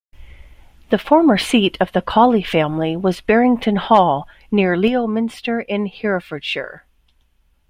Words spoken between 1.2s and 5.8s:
seat of the Cawley family was Berrington Hall near Leominster